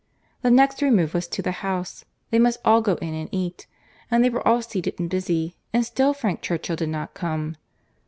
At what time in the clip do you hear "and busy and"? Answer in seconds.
4.99-5.85